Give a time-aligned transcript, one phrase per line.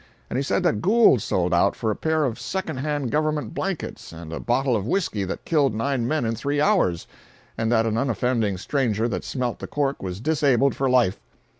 [0.31, 4.11] And he said that Gould sold out for a pair of second hand government blankets
[4.11, 7.05] and a bottle of whisky that killed nine men in three hours,
[7.55, 11.19] and that an unoffending stranger that smelt the cork was disabled for life.